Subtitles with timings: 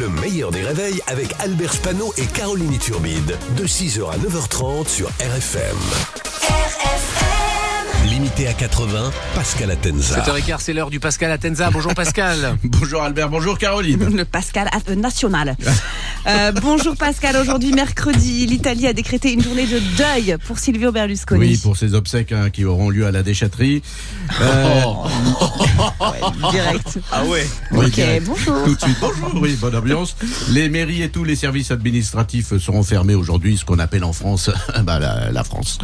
[0.00, 3.38] Le meilleur des réveils avec Albert Spano et Caroline Turbide.
[3.56, 5.76] De 6h à 9h30 sur RFM.
[8.06, 10.20] Limité à 80, Pascal Atenza.
[10.20, 11.70] 7h15, c'est l'heure du Pascal Atenza.
[11.70, 12.58] Bonjour Pascal.
[12.64, 14.16] Bonjour Albert, bonjour Caroline.
[14.16, 15.56] Le Pascal euh, national.
[16.26, 21.38] Euh, bonjour Pascal, aujourd'hui mercredi, l'Italie a décrété une journée de deuil pour Silvio Berlusconi.
[21.40, 23.82] Oui, pour ces obsèques hein, qui auront lieu à la déchetterie.
[24.40, 24.80] Euh,
[26.50, 26.98] Direct.
[27.12, 28.64] Ah ouais Ok, bonjour.
[28.64, 30.16] Tout de suite, bonjour, oui, bonne ambiance.
[30.48, 34.50] Les mairies et tous les services administratifs seront fermés aujourd'hui, ce qu'on appelle en France
[34.84, 35.78] bah, la, la France.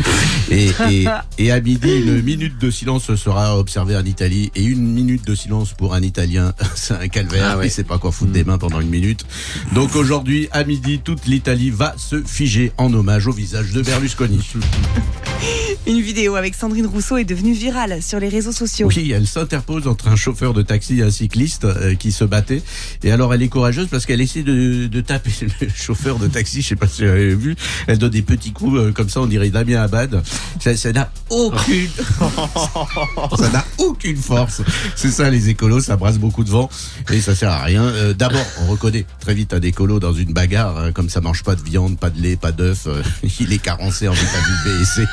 [0.51, 1.05] Et, et,
[1.39, 4.51] et à midi, une minute de silence sera observée en Italie.
[4.55, 7.51] Et une minute de silence pour un Italien, c'est un calvaire.
[7.53, 7.67] Ah ouais.
[7.67, 9.27] Il sait pas quoi foutre des mains pendant une minute.
[9.75, 14.41] Donc aujourd'hui, à midi, toute l'Italie va se figer en hommage au visage de Berlusconi.
[15.87, 18.89] Une vidéo avec Sandrine Rousseau est devenue virale sur les réseaux sociaux.
[18.95, 22.63] Oui, elle s'interpose entre un chauffeur de taxi et un cycliste euh, qui se battait.
[23.03, 25.31] Et alors, elle est courageuse parce qu'elle essaie de, de taper
[25.61, 26.61] le chauffeur de taxi.
[26.63, 27.57] Je sais pas si vous avez vu.
[27.87, 30.23] Elle donne des petits coups euh, comme ça, on dirait Damien Abad.
[30.61, 31.89] Ça ça n'a aucune,
[33.39, 34.61] ça n'a aucune force.
[34.97, 36.69] C'est ça, les écolos, ça brasse beaucoup de vent
[37.11, 37.83] et ça sert à rien.
[37.83, 41.43] Euh, D'abord, on reconnaît très vite un écolo dans une bagarre, hein, comme ça mange
[41.43, 42.87] pas de viande, pas de lait, pas d'œuf.
[42.87, 43.03] euh,
[43.41, 45.05] il est carencé en vitamine B et C.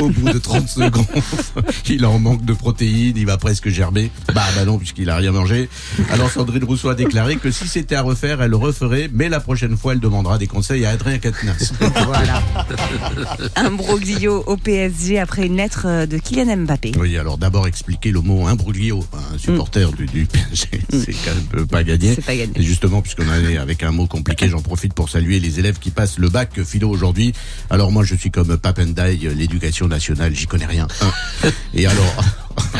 [0.00, 1.06] Au bout de 30 secondes,
[1.88, 4.10] il en manque de protéines, il va presque gerber.
[4.34, 5.68] Bah, bah non, puisqu'il a rien mangé.
[6.10, 9.40] Alors Sandrine Rousseau a déclaré que si c'était à refaire, elle le referait, mais la
[9.40, 11.72] prochaine fois, elle demandera des conseils à Adrien Quatennens.
[12.04, 12.42] Voilà.
[13.56, 16.92] Un broglio au PSG après une lettre euh, de Kylian Mbappé.
[16.98, 19.04] Oui, alors d'abord expliquer le mot imbroglio.
[19.34, 22.14] Un supporter du, du PSG, c'est quand même pas gagné.
[22.14, 22.52] C'est pas gagné.
[22.56, 25.90] Et justement, puisqu'on est avec un mot compliqué, j'en profite pour saluer les élèves qui
[25.90, 27.32] passent le bac philo aujourd'hui.
[27.70, 30.86] Alors moi, je suis comme Papendaï, l'éducation nationale, j'y connais rien.
[31.00, 31.50] hein.
[31.74, 32.24] Et alors,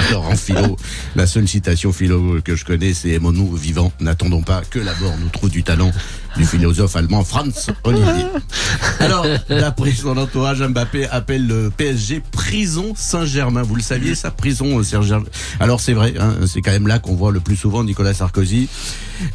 [0.08, 0.76] alors en philo,
[1.16, 5.14] la seule citation philo que je connais, c'est aimons-nous vivants, n'attendons pas que la mort
[5.20, 5.90] nous trouve du talent
[6.36, 8.26] du philosophe allemand Franz Olivier.
[9.00, 13.62] Alors, d'après son entourage, Mbappé appelle le PSG prison Saint-Germain.
[13.62, 15.26] Vous le saviez, ça, prison Saint-Germain.
[15.60, 18.68] Alors c'est vrai, hein, c'est quand même là qu'on voit le plus souvent Nicolas Sarkozy.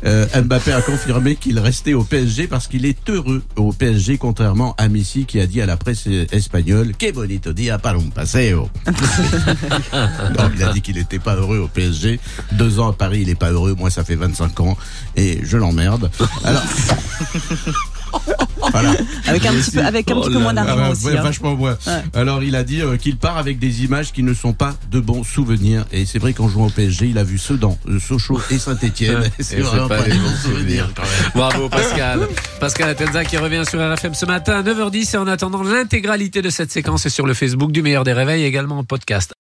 [0.05, 4.75] Euh, Mbappé a confirmé qu'il restait au PSG parce qu'il est heureux au PSG, contrairement
[4.77, 8.69] à Messi qui a dit à la presse espagnole Que bonito dia para un paseo.
[8.85, 12.19] non, il a dit qu'il n'était pas heureux au PSG.
[12.53, 13.75] Deux ans à Paris, il n'est pas heureux.
[13.77, 14.77] Moi, ça fait 25 ans
[15.15, 16.09] et je l'emmerde.
[16.43, 16.63] Alors.
[18.71, 18.91] voilà.
[19.27, 21.05] Avec un petit peu, avec un petit peu moins Ah d'argent ouais, aussi.
[21.07, 21.21] ouais, hein.
[21.23, 21.77] vachement moins.
[21.87, 22.03] Ouais.
[22.13, 24.99] Alors il a dit euh, qu'il part avec des images qui ne sont pas de
[24.99, 25.85] bons souvenirs.
[25.91, 29.29] Et c'est vrai qu'en jouant au PSG, il a vu Sedan, euh, Sochaux et Saint-Etienne.
[29.39, 31.31] Et c'est vraiment pas des bons souvenirs quand même.
[31.35, 32.27] Bravo Pascal.
[32.59, 36.49] Pascal Atenza qui revient sur RFM ce matin à 9h10 et en attendant l'intégralité de
[36.49, 39.33] cette séquence est sur le Facebook du meilleur des réveils également en podcast.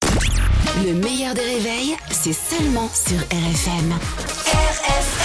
[0.85, 3.91] Le meilleur des réveils, c'est seulement sur RFM.
[4.45, 5.18] RFM.